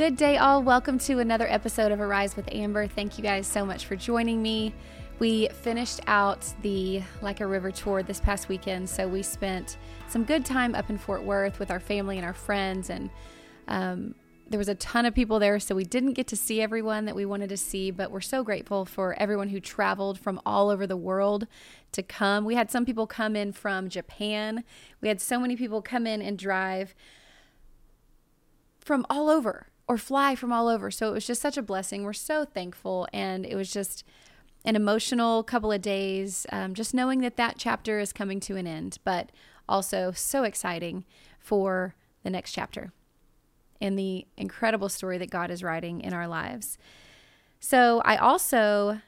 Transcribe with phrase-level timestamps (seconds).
[0.00, 0.62] good day, all.
[0.62, 2.86] Welcome to another episode of Arise with Amber.
[2.86, 4.72] Thank you guys so much for joining me.
[5.18, 9.76] We finished out the Like a River tour this past weekend, so we spent
[10.08, 13.10] some good time up in Fort Worth with our family and our friends, and
[13.68, 14.14] um,
[14.48, 17.14] there was a ton of people there, so we didn't get to see everyone that
[17.14, 20.86] we wanted to see, but we're so grateful for everyone who traveled from all over
[20.86, 21.46] the world
[21.92, 22.46] to come.
[22.46, 24.64] We had some people come in from Japan.
[25.02, 26.94] We had so many people come in and drive
[28.78, 30.88] from all over or fly from all over.
[30.88, 32.04] So it was just such a blessing.
[32.04, 33.08] We're so thankful.
[33.12, 34.04] And it was just
[34.64, 38.68] an emotional couple of days, um, just knowing that that chapter is coming to an
[38.68, 39.32] end, but
[39.68, 41.04] also so exciting
[41.40, 42.92] for the next chapter
[43.80, 46.78] and the incredible story that God is writing in our lives.
[47.58, 49.00] So I also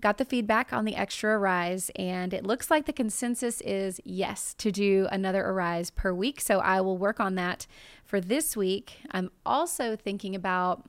[0.00, 4.54] got the feedback on the extra arise, and it looks like the consensus is yes
[4.54, 6.40] to do another arise per week.
[6.40, 7.66] So I will work on that
[8.04, 8.98] for this week.
[9.10, 10.88] I'm also thinking about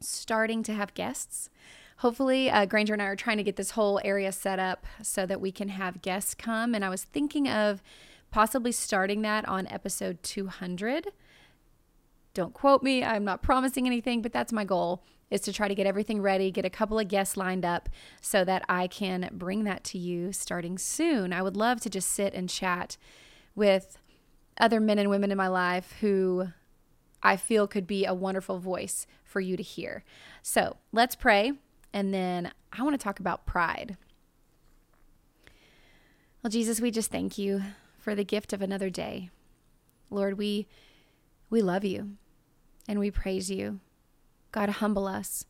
[0.00, 1.50] starting to have guests.
[1.98, 5.26] Hopefully, uh, Granger and I are trying to get this whole area set up so
[5.26, 6.74] that we can have guests come.
[6.74, 7.82] And I was thinking of
[8.30, 11.08] possibly starting that on episode 200.
[12.32, 15.04] Don't quote me, I'm not promising anything, but that's my goal
[15.34, 17.88] is to try to get everything ready, get a couple of guests lined up
[18.20, 21.32] so that I can bring that to you starting soon.
[21.32, 22.96] I would love to just sit and chat
[23.56, 23.98] with
[24.58, 26.50] other men and women in my life who
[27.20, 30.04] I feel could be a wonderful voice for you to hear.
[30.40, 31.54] So let's pray,
[31.92, 33.96] and then I want to talk about pride.
[36.42, 37.62] Well, Jesus, we just thank you
[37.98, 39.30] for the gift of another day.
[40.10, 40.68] Lord, we
[41.50, 42.16] we love you
[42.86, 43.80] and we praise you.
[44.54, 45.46] God, humble us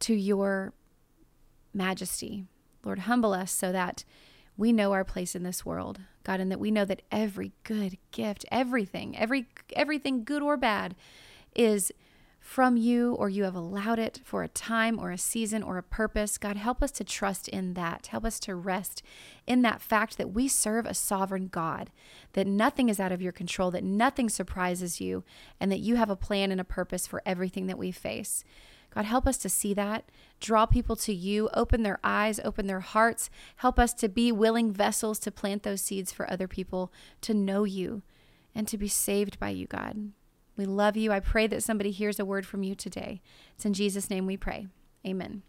[0.00, 0.74] to your
[1.72, 2.44] majesty.
[2.84, 4.04] Lord, humble us so that
[4.58, 7.96] we know our place in this world, God, and that we know that every good
[8.10, 10.94] gift, everything, every everything good or bad
[11.56, 11.90] is
[12.44, 15.82] from you or you have allowed it for a time or a season or a
[15.82, 16.36] purpose.
[16.36, 18.08] God, help us to trust in that.
[18.08, 19.02] Help us to rest
[19.46, 21.90] in that fact that we serve a sovereign God,
[22.34, 25.24] that nothing is out of your control, that nothing surprises you,
[25.58, 28.44] and that you have a plan and a purpose for everything that we face.
[28.94, 30.04] God, help us to see that.
[30.38, 31.48] Draw people to you.
[31.54, 33.30] Open their eyes, open their hearts.
[33.56, 37.64] Help us to be willing vessels to plant those seeds for other people to know
[37.64, 38.02] you
[38.54, 40.12] and to be saved by you, God.
[40.56, 41.12] We love you.
[41.12, 43.20] I pray that somebody hears a word from you today.
[43.54, 44.68] It's in Jesus' name we pray.
[45.06, 45.42] Amen.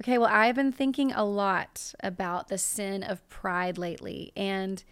[0.00, 4.32] Okay, well, I've been thinking a lot about the sin of pride lately.
[4.36, 4.84] And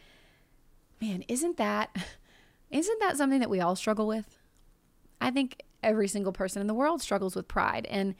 [1.01, 1.95] man, isn't that
[2.71, 4.39] isn't that something that we all struggle with?
[5.21, 7.87] I think every single person in the world struggles with pride.
[7.89, 8.17] And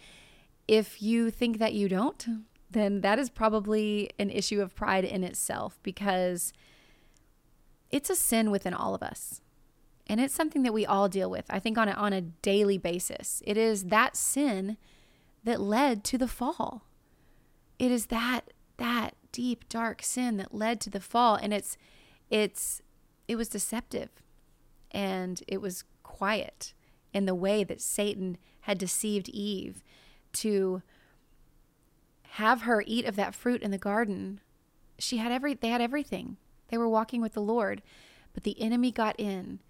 [0.69, 2.25] if you think that you don't,
[2.71, 6.53] then that is probably an issue of pride in itself because
[7.91, 9.41] it's a sin within all of us.
[10.07, 12.79] And it's something that we all deal with, I think, on a, on a daily
[12.79, 13.43] basis.
[13.45, 14.77] It is that sin
[15.43, 16.83] that led to the fall.
[17.79, 21.77] It is that that deep dark sin that led to the fall and it's
[22.31, 22.81] it's
[23.29, 24.11] it was deceptive
[24.91, 26.73] and it was quiet
[27.13, 29.83] in the way that Satan had deceived Eve
[30.33, 30.83] to
[32.31, 34.41] have her eat of that fruit in the garden.
[34.99, 36.37] She had every they had everything.
[36.69, 37.83] They were walking with the Lord,
[38.35, 39.61] but the enemy got in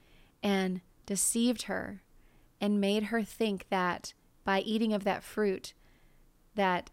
[0.42, 2.02] and deceived her
[2.60, 4.14] and made her think that
[4.44, 5.72] by eating of that fruit
[6.54, 6.90] that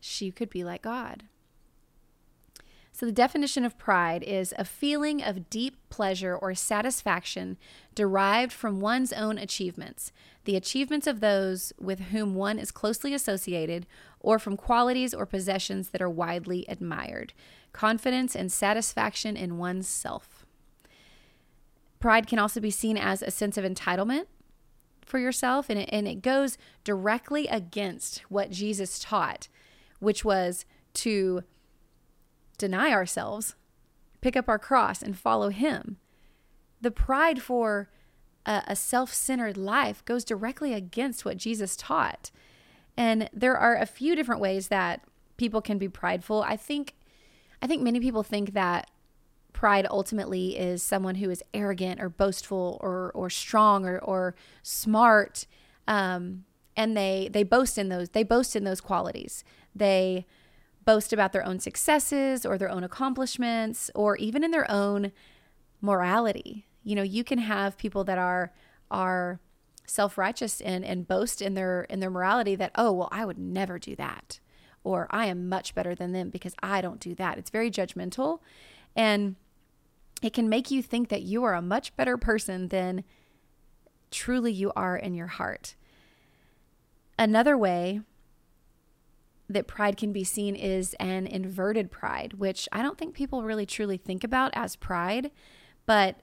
[0.00, 1.24] she could be like God.
[2.92, 7.56] So, the definition of pride is a feeling of deep pleasure or satisfaction
[7.94, 10.12] derived from one's own achievements,
[10.44, 13.86] the achievements of those with whom one is closely associated,
[14.18, 17.32] or from qualities or possessions that are widely admired.
[17.72, 20.39] Confidence and satisfaction in one's self.
[22.00, 24.24] Pride can also be seen as a sense of entitlement
[25.04, 29.48] for yourself, and it, and it goes directly against what Jesus taught,
[29.98, 31.44] which was to
[32.56, 33.54] deny ourselves,
[34.20, 35.98] pick up our cross, and follow Him.
[36.80, 37.90] The pride for
[38.46, 42.30] a, a self centered life goes directly against what Jesus taught.
[42.96, 45.02] And there are a few different ways that
[45.36, 46.42] people can be prideful.
[46.42, 46.94] I think
[47.62, 48.90] I think many people think that
[49.60, 55.44] pride ultimately is someone who is arrogant or boastful or or strong or or smart
[55.86, 56.46] um,
[56.78, 59.44] and they they boast in those they boast in those qualities.
[59.74, 60.24] They
[60.86, 65.12] boast about their own successes or their own accomplishments or even in their own
[65.82, 66.66] morality.
[66.82, 68.54] You know you can have people that are
[68.90, 69.40] are
[69.84, 73.78] self-righteous and and boast in their in their morality that oh well I would never
[73.78, 74.40] do that
[74.84, 77.36] or I am much better than them because I don't do that.
[77.36, 78.38] It's very judgmental.
[78.96, 79.36] And
[80.22, 83.04] it can make you think that you are a much better person than
[84.10, 85.76] truly you are in your heart.
[87.18, 88.00] Another way
[89.48, 93.66] that pride can be seen is an inverted pride, which I don't think people really
[93.66, 95.30] truly think about as pride,
[95.86, 96.20] but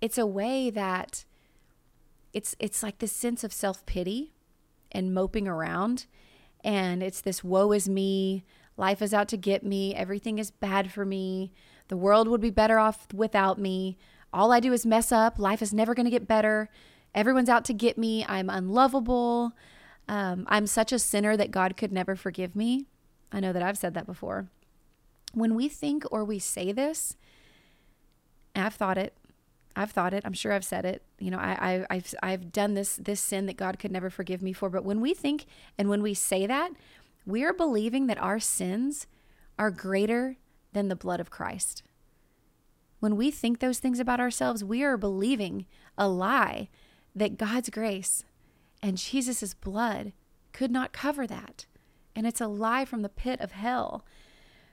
[0.00, 1.24] it's a way that
[2.32, 4.32] it's it's like this sense of self-pity
[4.90, 6.06] and moping around
[6.64, 8.44] and it's this woe is me,
[8.76, 11.52] life is out to get me, everything is bad for me,
[11.88, 13.98] the world would be better off without me.
[14.32, 16.68] All I do is mess up, life is never going to get better.
[17.14, 18.24] Everyone's out to get me.
[18.26, 19.52] I'm unlovable.
[20.08, 22.86] Um, I'm such a sinner that God could never forgive me.
[23.30, 24.48] I know that I've said that before.
[25.34, 27.16] When we think or we say this,
[28.54, 29.14] I've thought it.
[29.74, 30.22] I've thought it.
[30.26, 31.02] I'm sure I've said it.
[31.18, 34.42] You know, I, I, have I've done this this sin that God could never forgive
[34.42, 34.68] me for.
[34.68, 35.46] But when we think
[35.78, 36.72] and when we say that,
[37.24, 39.06] we are believing that our sins
[39.58, 40.36] are greater
[40.72, 41.82] than the blood of Christ.
[43.00, 45.66] When we think those things about ourselves, we are believing
[45.98, 46.68] a lie
[47.14, 48.24] that God's grace
[48.82, 50.12] and Jesus' blood
[50.52, 51.66] could not cover that.
[52.14, 54.04] And it's a lie from the pit of hell.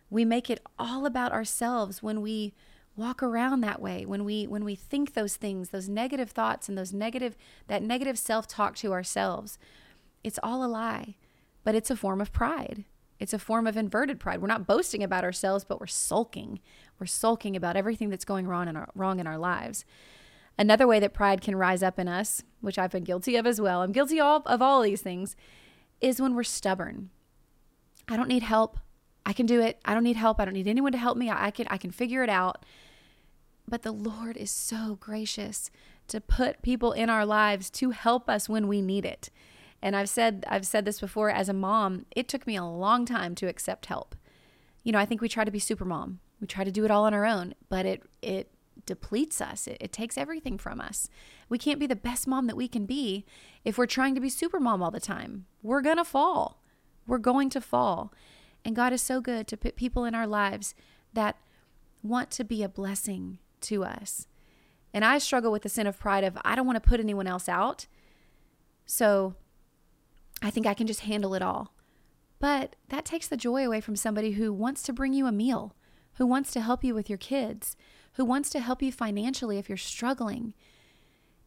[0.09, 2.53] We make it all about ourselves when we
[2.99, 6.77] walk around that way when we when we think those things those negative thoughts and
[6.77, 7.37] those negative
[7.67, 9.57] that negative self-talk to ourselves
[10.21, 11.15] it's all a lie
[11.63, 12.83] but it's a form of pride
[13.19, 16.59] it's a form of inverted pride we're not boasting about ourselves but we're sulking
[16.99, 19.85] we're sulking about everything that's going wrong in our wrong in our lives
[20.59, 23.61] Another way that pride can rise up in us, which I've been guilty of as
[23.61, 25.37] well, I'm guilty of, of all these things,
[26.01, 27.11] is when we're stubborn.
[28.09, 28.77] I don't need help.
[29.25, 29.79] I can do it.
[29.85, 30.37] I don't need help.
[30.37, 31.31] I don't need anyone to help me.
[31.31, 32.65] I can I can figure it out.
[33.69, 35.71] But the Lord is so gracious
[36.09, 39.29] to put people in our lives to help us when we need it.
[39.81, 43.05] And I've said I've said this before as a mom, it took me a long
[43.05, 44.15] time to accept help.
[44.83, 46.19] You know, I think we try to be super mom.
[46.41, 48.51] We try to do it all on our own, but it it
[48.85, 49.67] depletes us.
[49.67, 51.09] It, it, takes everything from us.
[51.47, 53.25] We can't be the best mom that we can be
[53.63, 55.45] if we're trying to be super mom all the time.
[55.61, 56.61] We're going to fall.
[57.05, 58.13] We're going to fall.
[58.65, 60.73] And God is so good to put people in our lives
[61.13, 61.37] that
[62.01, 64.27] want to be a blessing to us.
[64.93, 67.27] And I struggle with the sin of pride of I don't want to put anyone
[67.27, 67.85] else out.
[68.85, 69.35] So
[70.41, 71.73] I think I can just handle it all.
[72.39, 75.75] But that takes the joy away from somebody who wants to bring you a meal,
[76.13, 77.75] who wants to help you with your kids,
[78.13, 80.53] who wants to help you financially if you're struggling.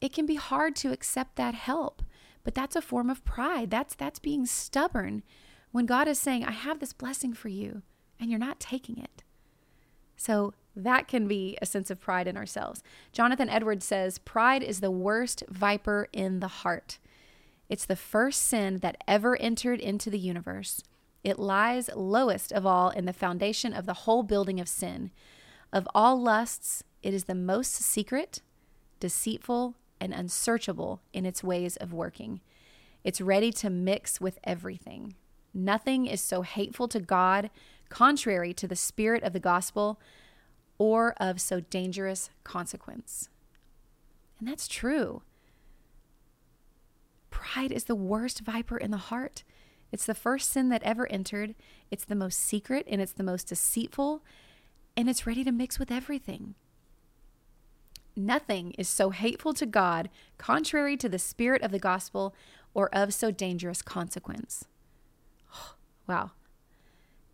[0.01, 2.03] It can be hard to accept that help,
[2.45, 3.71] but that's a form of pride.
[3.71, 5.23] That's that's being stubborn
[5.71, 7.83] when God is saying, "I have this blessing for you,"
[8.21, 9.23] and you're not taking it.
[10.17, 12.83] So that can be a sense of pride in ourselves.
[13.13, 16.99] Jonathan Edwards says, Pride is the worst viper in the heart.
[17.73, 20.83] It's the first sin that ever entered into the universe.
[21.25, 25.11] It lies lowest of all in the foundation of the whole building of sin.
[25.73, 28.43] Of all lusts, it is the most secret,
[29.01, 32.43] deceitful, and unsearchable in its ways of working.
[33.05, 35.15] It's ready to mix with everything.
[35.55, 37.49] Nothing is so hateful to God,
[37.89, 39.99] contrary to the spirit of the gospel,
[40.77, 43.31] or of so dangerous consequence.
[44.39, 45.23] And that's true.
[47.43, 49.43] Pride is the worst viper in the heart.
[49.91, 51.57] It's the first sin that ever entered.
[51.91, 54.23] It's the most secret and it's the most deceitful
[54.97, 56.55] and it's ready to mix with everything.
[58.15, 60.09] Nothing is so hateful to God,
[60.39, 62.33] contrary to the spirit of the gospel,
[62.75, 64.67] or of so dangerous consequence.
[66.07, 66.31] wow.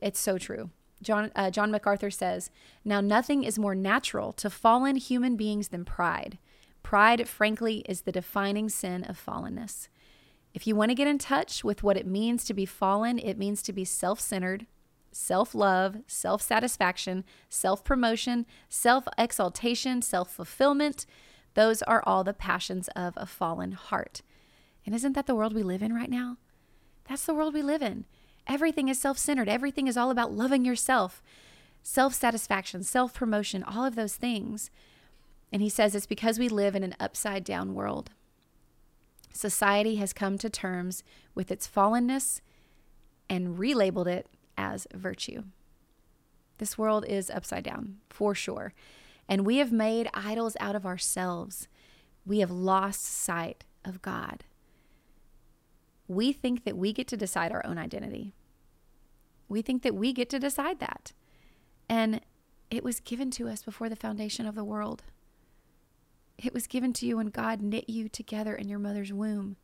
[0.01, 0.71] It's so true.
[1.03, 2.51] John, uh, John MacArthur says,
[2.85, 6.39] Now nothing is more natural to fallen human beings than pride.
[6.83, 9.89] Pride, frankly, is the defining sin of fallenness.
[10.59, 13.39] If you want to get in touch with what it means to be fallen, it
[13.39, 14.67] means to be self centered,
[15.13, 21.07] self love, self satisfaction, self promotion, self exaltation, self fulfillment.
[21.55, 24.23] Those are all the passions of a fallen heart.
[24.85, 26.39] And isn't that the world we live in right now?
[27.09, 28.05] That's the world we live in.
[28.49, 31.23] Everything is self centered, everything is all about loving yourself,
[31.85, 34.73] self satisfaction, self promotion, all of those things.
[35.53, 38.11] And he says it's because we live in an upside down world.
[39.33, 41.05] Society has come to terms
[41.35, 42.41] with its fallenness
[43.29, 45.45] and relabeled it as virtue.
[46.59, 48.73] This world is upside down, for sure.
[49.29, 51.69] And we have made idols out of ourselves.
[52.27, 54.45] We have lost sight of God.
[56.09, 58.35] We think that we get to decide our own identity.
[59.49, 61.13] We think that we get to decide that.
[61.89, 62.21] And
[62.71, 65.05] it was given to us before the foundation of the world.
[66.43, 69.57] It was given to you when God knit you together in your mother's womb.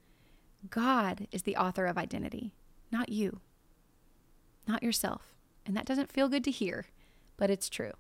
[0.71, 2.53] God is the author of identity,
[2.91, 3.41] not you
[4.67, 5.35] not yourself.
[5.67, 6.87] And that doesn't feel good to hear,
[7.37, 7.93] but it's true.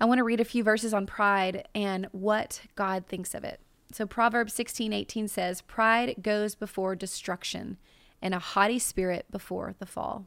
[0.00, 3.60] I want to read a few verses on pride and what God thinks of it.
[3.92, 7.78] So Proverbs 16, 18 says, Pride goes before destruction,
[8.20, 10.26] and a haughty spirit before the fall.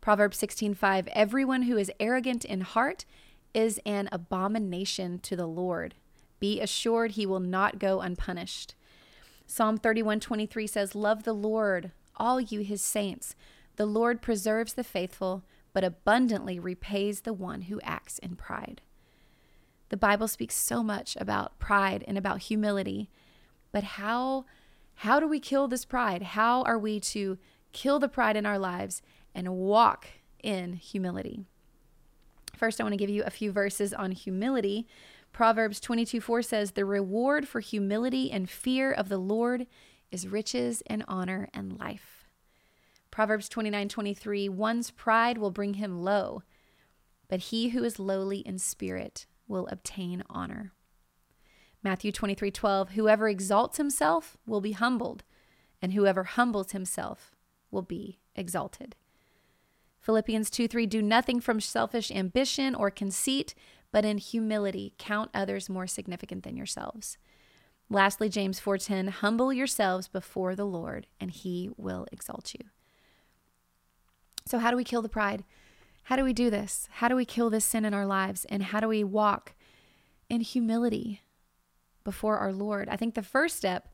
[0.00, 3.04] Proverbs 16, 5, Everyone who is arrogant in heart
[3.52, 5.96] is an abomination to the Lord.
[6.40, 8.74] Be assured he will not go unpunished.
[9.46, 13.34] Psalm 31:23 says, Love the Lord, all you his saints.
[13.76, 18.82] The Lord preserves the faithful, but abundantly repays the one who acts in pride.
[19.88, 23.08] The Bible speaks so much about pride and about humility,
[23.72, 24.44] but how
[24.96, 26.22] how do we kill this pride?
[26.22, 27.38] How are we to
[27.72, 29.00] kill the pride in our lives
[29.32, 30.08] and walk
[30.42, 31.44] in humility?
[32.56, 34.88] First, I want to give you a few verses on humility.
[35.38, 39.68] Proverbs 22 4 says, The reward for humility and fear of the Lord
[40.10, 42.24] is riches and honor and life.
[43.12, 46.42] Proverbs 29 23, One's pride will bring him low,
[47.28, 50.72] but he who is lowly in spirit will obtain honor.
[51.84, 55.22] Matthew 23 12, whoever exalts himself will be humbled,
[55.80, 57.36] and whoever humbles himself
[57.70, 58.96] will be exalted.
[60.00, 63.54] Philippians 2 3, do nothing from selfish ambition or conceit,
[63.92, 67.18] but in humility count others more significant than yourselves.
[67.90, 72.68] Lastly, James 4:10, humble yourselves before the Lord, and he will exalt you.
[74.46, 75.44] So how do we kill the pride?
[76.04, 76.88] How do we do this?
[76.92, 78.46] How do we kill this sin in our lives?
[78.46, 79.54] And how do we walk
[80.28, 81.22] in humility
[82.02, 82.88] before our Lord?
[82.88, 83.88] I think the first step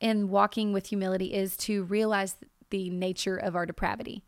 [0.00, 2.36] in walking with humility is to realize
[2.70, 4.24] the nature of our depravity.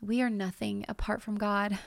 [0.00, 1.78] We are nothing apart from God.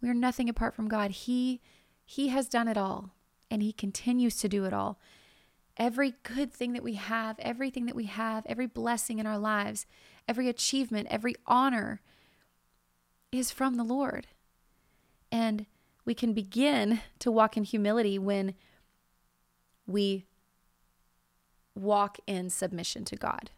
[0.00, 1.10] We are nothing apart from God.
[1.10, 1.60] He
[2.04, 3.10] he has done it all
[3.50, 4.98] and he continues to do it all.
[5.76, 9.86] Every good thing that we have, everything that we have, every blessing in our lives,
[10.26, 12.00] every achievement, every honor,
[13.30, 14.28] is from the Lord.
[15.30, 15.66] And
[16.04, 18.54] we can begin to walk in humility when
[19.86, 20.24] we
[21.74, 23.50] walk in submission to God.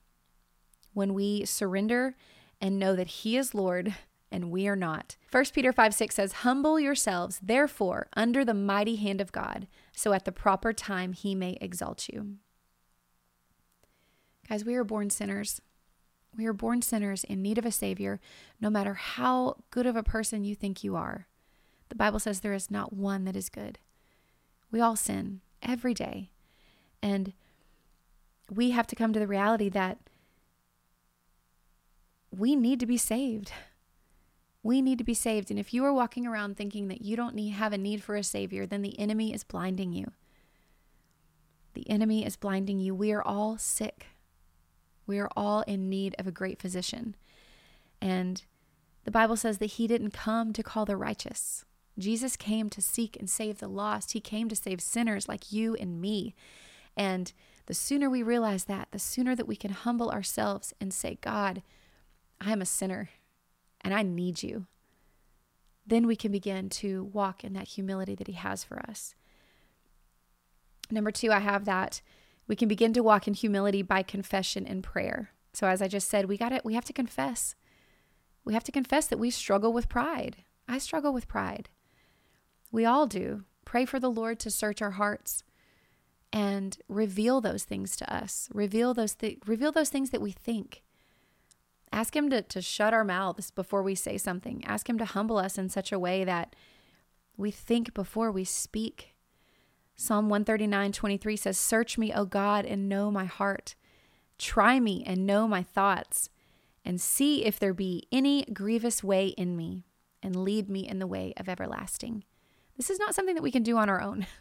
[0.92, 2.16] When we surrender
[2.61, 3.95] and know that He is Lord
[4.30, 5.16] and we are not.
[5.30, 10.12] 1 Peter 5 6 says, Humble yourselves, therefore, under the mighty hand of God, so
[10.12, 12.37] at the proper time He may exalt you.
[14.49, 15.61] Guys, we are born sinners.
[16.37, 18.20] We are born sinners in need of a Savior,
[18.61, 21.26] no matter how good of a person you think you are.
[21.88, 23.78] The Bible says there is not one that is good.
[24.70, 26.30] We all sin every day.
[27.02, 27.32] And
[28.50, 29.99] we have to come to the reality that
[32.30, 33.52] we need to be saved.
[34.69, 35.51] We need to be saved.
[35.51, 38.17] And if you are walking around thinking that you don't need, have a need for
[38.17, 40.13] a Savior, then the enemy is blinding you.
[41.73, 42.95] The enemy is blinding you.
[42.95, 44.09] We are all sick.
[45.07, 47.17] We are all in need of a great physician.
[48.03, 48.43] And
[49.05, 51.65] the Bible says that he didn't come to call the righteous.
[51.99, 54.13] Jesus came to seek and save the lost.
[54.13, 56.35] He came to save sinners like you and me.
[56.95, 57.33] And
[57.65, 61.63] the sooner we realize that, the sooner that we can humble ourselves and say, God,
[62.39, 63.09] I am a sinner
[63.82, 64.66] and I need you.
[65.87, 69.14] Then we can begin to walk in that humility that He has for us.
[70.90, 72.02] Number two, I have that
[72.49, 75.30] we can begin to walk in humility by confession and prayer.
[75.52, 77.54] So as I just said, we got it we have to confess.
[78.44, 80.38] We have to confess that we struggle with pride.
[80.66, 81.68] I struggle with pride.
[82.73, 83.44] We all do.
[83.64, 85.44] Pray for the Lord to search our hearts
[86.32, 88.49] and reveal those things to us.
[88.52, 90.82] Reveal those th- reveal those things that we think.
[91.92, 94.64] Ask him to, to shut our mouths before we say something.
[94.64, 96.54] Ask him to humble us in such a way that
[97.37, 99.14] we think before we speak.
[99.97, 103.75] Psalm 139 23 says, Search me, O God, and know my heart.
[104.38, 106.28] Try me and know my thoughts,
[106.85, 109.85] and see if there be any grievous way in me,
[110.23, 112.25] and lead me in the way of everlasting.
[112.76, 114.26] This is not something that we can do on our own.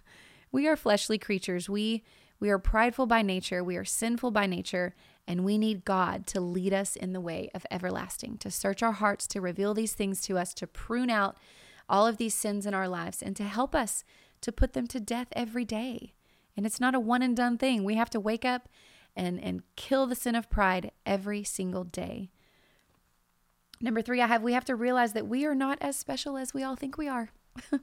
[0.49, 1.69] We are fleshly creatures.
[1.69, 2.05] We
[2.39, 4.95] we are prideful by nature, we are sinful by nature,
[5.27, 8.93] and we need God to lead us in the way of everlasting, to search our
[8.93, 11.37] hearts, to reveal these things to us, to prune out
[11.89, 14.03] all of these sins in our lives, and to help us
[14.41, 16.13] to put them to death every day.
[16.55, 17.83] And it's not a one and done thing.
[17.83, 18.69] We have to wake up
[19.15, 22.29] and, and kill the sin of pride every single day.
[23.81, 26.53] Number three, I have we have to realize that we are not as special as
[26.53, 27.29] we all think we are.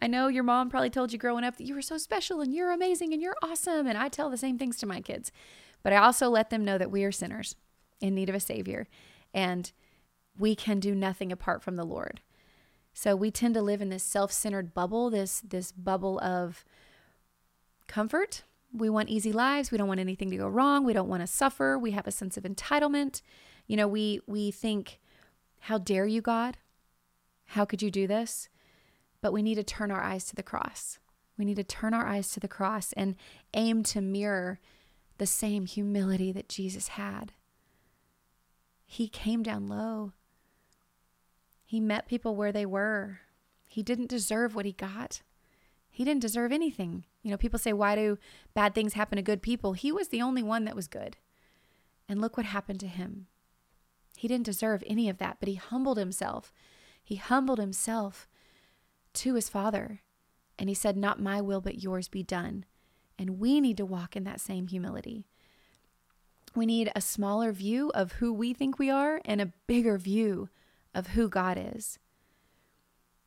[0.00, 2.54] I know your mom probably told you growing up that you were so special and
[2.54, 3.86] you're amazing and you're awesome.
[3.86, 5.32] And I tell the same things to my kids.
[5.82, 7.54] But I also let them know that we are sinners
[8.00, 8.88] in need of a Savior
[9.32, 9.70] and
[10.38, 12.20] we can do nothing apart from the Lord.
[12.92, 16.64] So we tend to live in this self-centered bubble, this this bubble of
[17.86, 18.42] comfort.
[18.72, 19.70] We want easy lives.
[19.70, 20.84] We don't want anything to go wrong.
[20.84, 21.78] We don't want to suffer.
[21.78, 23.22] We have a sense of entitlement.
[23.66, 24.98] You know, we we think,
[25.60, 26.58] how dare you, God?
[27.46, 28.48] How could you do this?
[29.20, 30.98] But we need to turn our eyes to the cross.
[31.36, 33.16] We need to turn our eyes to the cross and
[33.54, 34.60] aim to mirror
[35.18, 37.32] the same humility that Jesus had.
[38.86, 40.12] He came down low.
[41.64, 43.20] He met people where they were.
[43.66, 45.22] He didn't deserve what he got.
[45.90, 47.04] He didn't deserve anything.
[47.22, 48.18] You know, people say, why do
[48.54, 49.74] bad things happen to good people?
[49.74, 51.16] He was the only one that was good.
[52.08, 53.26] And look what happened to him.
[54.16, 56.52] He didn't deserve any of that, but he humbled himself.
[57.04, 58.26] He humbled himself
[59.14, 60.00] to his Father.
[60.58, 62.64] And he said, Not my will, but yours be done.
[63.18, 65.26] And we need to walk in that same humility.
[66.54, 70.48] We need a smaller view of who we think we are and a bigger view
[70.94, 71.98] of who God is.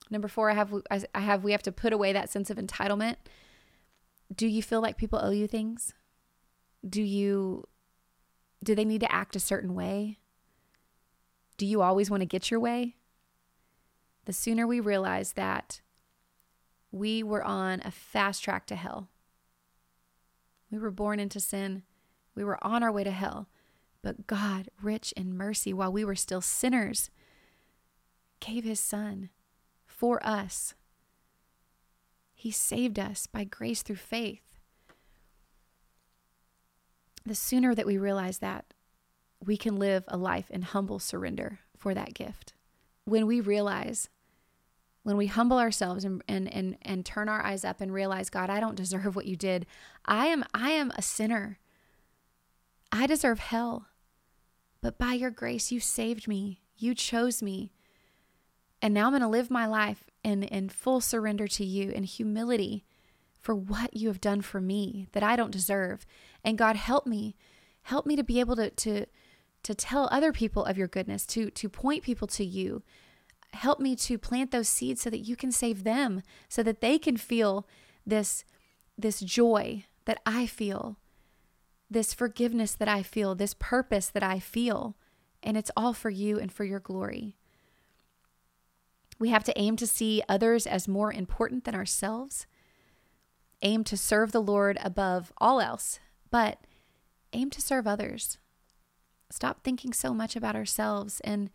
[0.09, 3.15] Number four, I have I have we have to put away that sense of entitlement.
[4.33, 5.93] Do you feel like people owe you things?
[6.87, 7.65] Do you
[8.63, 10.19] do they need to act a certain way?
[11.57, 12.95] Do you always want to get your way?
[14.25, 15.81] The sooner we realize that
[16.91, 19.09] we were on a fast track to hell.
[20.71, 21.83] We were born into sin.
[22.33, 23.49] We were on our way to hell.
[24.01, 27.09] But God, rich in mercy, while we were still sinners,
[28.39, 29.29] gave his son
[29.85, 30.73] for us.
[32.33, 34.41] He saved us by grace through faith.
[37.23, 38.73] The sooner that we realize that,
[39.45, 42.53] we can live a life in humble surrender for that gift.
[43.05, 44.09] When we realize
[45.03, 48.49] when we humble ourselves and, and and and turn our eyes up and realize god
[48.49, 49.65] i don't deserve what you did.
[50.05, 51.59] I am i am a sinner.
[52.91, 53.87] I deserve hell.
[54.81, 56.61] But by your grace you saved me.
[56.75, 57.71] You chose me.
[58.81, 62.03] And now i'm going to live my life in in full surrender to you in
[62.03, 62.85] humility
[63.39, 66.05] for what you have done for me that i don't deserve.
[66.43, 67.35] And god help me
[67.83, 69.05] help me to be able to to
[69.63, 72.83] to tell other people of your goodness to to point people to you
[73.53, 76.97] help me to plant those seeds so that you can save them, so that they
[76.97, 77.67] can feel
[78.05, 78.45] this,
[78.97, 80.97] this joy that I feel,
[81.89, 84.95] this forgiveness that I feel, this purpose that I feel.
[85.43, 87.35] And it's all for you and for your glory.
[89.19, 92.47] We have to aim to see others as more important than ourselves,
[93.61, 95.99] aim to serve the Lord above all else,
[96.31, 96.65] but
[97.33, 98.39] aim to serve others.
[99.29, 101.51] Stop thinking so much about ourselves and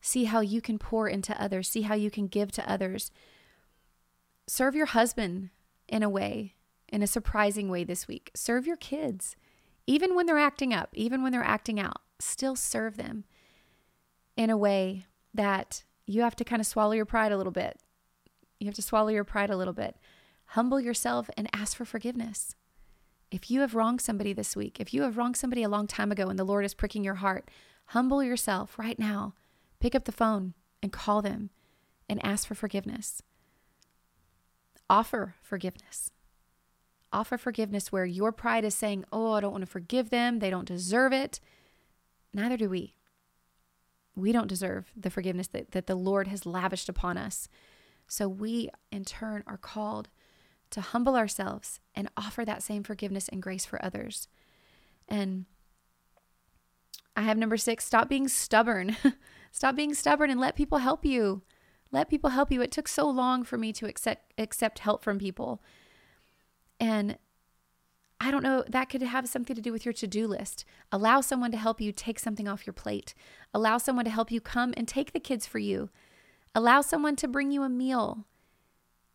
[0.00, 1.68] See how you can pour into others.
[1.68, 3.10] See how you can give to others.
[4.46, 5.50] Serve your husband
[5.88, 6.54] in a way,
[6.88, 8.30] in a surprising way this week.
[8.34, 9.36] Serve your kids,
[9.86, 12.02] even when they're acting up, even when they're acting out.
[12.18, 13.24] Still serve them
[14.36, 17.78] in a way that you have to kind of swallow your pride a little bit.
[18.58, 19.96] You have to swallow your pride a little bit.
[20.52, 22.54] Humble yourself and ask for forgiveness.
[23.30, 26.10] If you have wronged somebody this week, if you have wronged somebody a long time
[26.10, 27.50] ago and the Lord is pricking your heart,
[27.86, 29.34] humble yourself right now
[29.80, 31.50] Pick up the phone and call them
[32.08, 33.22] and ask for forgiveness.
[34.90, 36.10] Offer forgiveness.
[37.12, 40.38] Offer forgiveness where your pride is saying, Oh, I don't want to forgive them.
[40.38, 41.40] They don't deserve it.
[42.34, 42.94] Neither do we.
[44.14, 47.48] We don't deserve the forgiveness that, that the Lord has lavished upon us.
[48.08, 50.08] So we, in turn, are called
[50.70, 54.28] to humble ourselves and offer that same forgiveness and grace for others.
[55.08, 55.46] And
[57.16, 58.96] I have number six stop being stubborn.
[59.58, 61.42] Stop being stubborn and let people help you.
[61.90, 62.62] Let people help you.
[62.62, 65.60] It took so long for me to accept accept help from people.
[66.78, 67.18] And
[68.20, 70.64] I don't know, that could have something to do with your to-do list.
[70.92, 73.14] Allow someone to help you take something off your plate.
[73.52, 75.90] Allow someone to help you come and take the kids for you.
[76.54, 78.26] Allow someone to bring you a meal.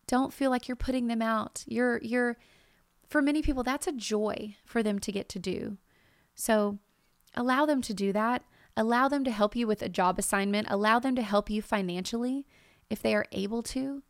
[0.08, 1.64] Don't feel like you're putting them out.
[1.68, 2.36] You're you're
[3.08, 5.78] for many people that's a joy for them to get to do.
[6.36, 6.80] So,
[7.34, 8.44] allow them to do that.
[8.76, 10.68] Allow them to help you with a job assignment.
[10.70, 12.46] Allow them to help you financially
[12.90, 14.04] if they are able to.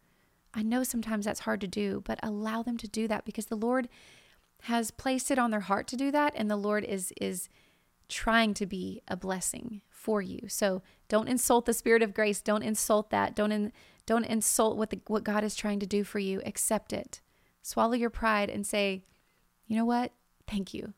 [0.54, 3.56] I know sometimes that's hard to do, but allow them to do that because the
[3.56, 3.90] Lord
[4.64, 7.50] has placed it on their heart to do that and the Lord is is
[8.08, 10.42] trying to be a blessing for you.
[10.48, 12.42] So don't insult the spirit of grace.
[12.42, 13.36] Don't insult that.
[13.36, 13.72] Don't in,
[14.06, 16.42] don't insult what the, what God is trying to do for you.
[16.46, 17.22] Accept it.
[17.62, 19.04] Swallow your pride and say,
[19.66, 20.12] "You know what?
[20.48, 20.94] Thank you.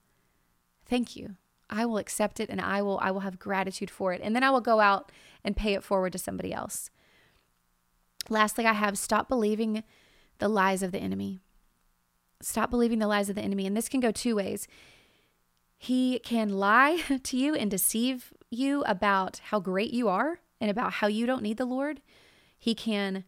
[0.85, 1.35] Thank you.
[1.69, 4.21] I will accept it and I will I will have gratitude for it.
[4.23, 5.11] And then I will go out
[5.43, 6.89] and pay it forward to somebody else.
[8.29, 9.83] Lastly, I have stop believing
[10.39, 11.39] the lies of the enemy.
[12.41, 13.65] Stop believing the lies of the enemy.
[13.65, 14.67] And this can go two ways.
[15.77, 20.93] He can lie to you and deceive you about how great you are and about
[20.93, 22.01] how you don't need the Lord.
[22.57, 23.23] He can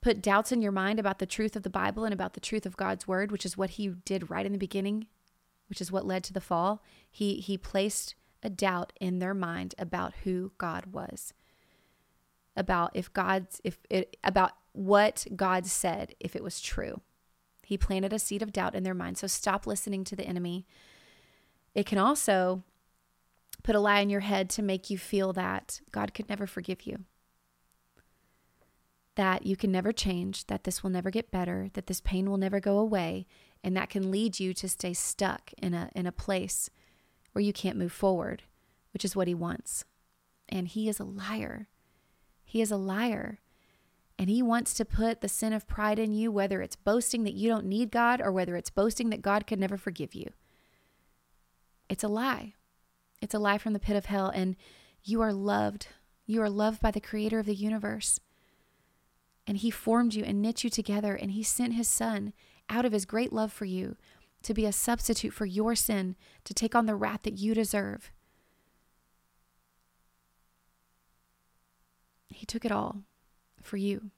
[0.00, 2.66] put doubts in your mind about the truth of the Bible and about the truth
[2.66, 5.06] of God's word, which is what he did right in the beginning
[5.72, 9.74] which is what led to the fall, he he placed a doubt in their mind
[9.78, 11.32] about who God was.
[12.54, 17.00] About if God's if it about what God said if it was true.
[17.62, 19.16] He planted a seed of doubt in their mind.
[19.16, 20.66] So stop listening to the enemy.
[21.74, 22.64] It can also
[23.62, 26.82] put a lie in your head to make you feel that God could never forgive
[26.82, 27.04] you,
[29.14, 32.36] that you can never change, that this will never get better, that this pain will
[32.36, 33.26] never go away,
[33.64, 36.70] and that can lead you to stay stuck in a in a place
[37.32, 38.42] where you can't move forward,
[38.92, 39.84] which is what he wants.
[40.48, 41.68] And he is a liar.
[42.44, 43.40] He is a liar.
[44.18, 47.34] And he wants to put the sin of pride in you, whether it's boasting that
[47.34, 50.30] you don't need God or whether it's boasting that God could never forgive you.
[51.88, 52.54] It's a lie.
[53.20, 54.28] It's a lie from the pit of hell.
[54.28, 54.56] And
[55.02, 55.88] you are loved.
[56.26, 58.20] You are loved by the creator of the universe.
[59.46, 61.14] And he formed you and knit you together.
[61.14, 62.32] And he sent his son
[62.72, 63.96] out of his great love for you
[64.42, 68.10] to be a substitute for your sin, to take on the wrath that you deserve.
[72.28, 73.02] He took it all
[73.62, 74.10] for you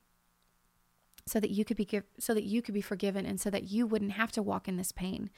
[1.26, 3.64] so that you could be give, so that you could be forgiven and so that
[3.64, 5.30] you wouldn't have to walk in this pain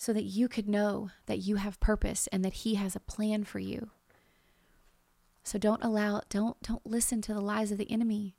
[0.00, 3.44] so that you could know that you have purpose and that he has a plan
[3.44, 3.90] for you.
[5.42, 8.34] So don't allow don't don't listen to the lies of the enemy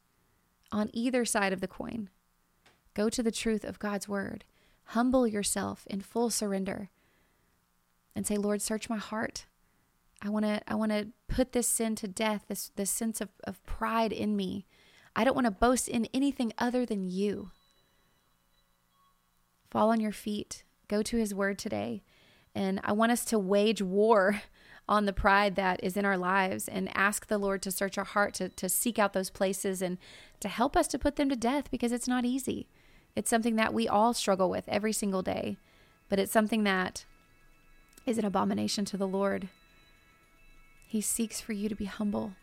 [0.71, 2.09] on either side of the coin.
[2.93, 4.43] Go to the truth of God's word.
[4.85, 6.89] Humble yourself in full surrender
[8.15, 9.45] and say, Lord, search my heart.
[10.21, 13.29] I want to I want to put this sin to death, this this sense of,
[13.43, 14.65] of pride in me.
[15.15, 17.51] I don't want to boast in anything other than you.
[19.69, 22.03] Fall on your feet Go to his word today.
[22.53, 24.41] And I want us to wage war
[24.91, 28.03] on the pride that is in our lives and ask the Lord to search our
[28.03, 29.97] heart, to, to seek out those places and
[30.41, 32.67] to help us to put them to death because it's not easy.
[33.15, 35.57] It's something that we all struggle with every single day,
[36.09, 37.05] but it's something that
[38.05, 39.47] is an abomination to the Lord.
[40.85, 42.33] He seeks for you to be humble,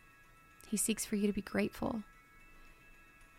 [0.70, 2.02] He seeks for you to be grateful.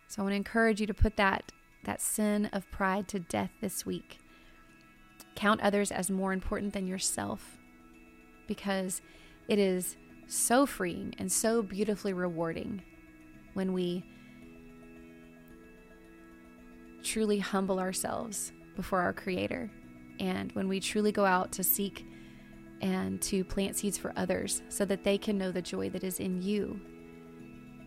[0.06, 1.50] So I want to encourage you to put that,
[1.82, 4.18] that sin of pride to death this week.
[5.34, 7.59] Count others as more important than yourself
[8.50, 9.00] because
[9.46, 12.82] it is so freeing and so beautifully rewarding
[13.54, 14.02] when we
[17.04, 19.70] truly humble ourselves before our Creator
[20.18, 22.04] and when we truly go out to seek
[22.80, 26.18] and to plant seeds for others so that they can know the joy that is
[26.18, 26.80] in you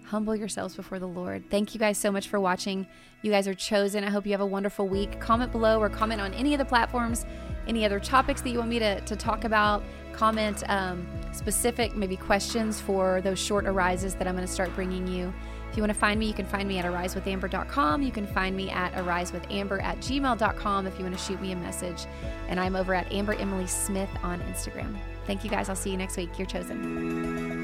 [0.05, 1.43] humble yourselves before the Lord.
[1.49, 2.87] Thank you guys so much for watching.
[3.21, 4.03] You guys are chosen.
[4.03, 5.19] I hope you have a wonderful week.
[5.19, 7.25] Comment below or comment on any of the platforms,
[7.67, 9.83] any other topics that you want me to, to talk about.
[10.11, 15.07] Comment um, specific, maybe questions for those short arises that I'm going to start bringing
[15.07, 15.33] you.
[15.73, 18.03] If you want to find me, you can find me at arisewithamber.com.
[18.03, 21.55] You can find me at arisewithamber at gmail.com if you want to shoot me a
[21.55, 22.05] message.
[22.47, 24.95] And I'm over at Amber Emily Smith on Instagram.
[25.25, 25.69] Thank you guys.
[25.69, 26.37] I'll see you next week.
[26.37, 27.62] You're chosen.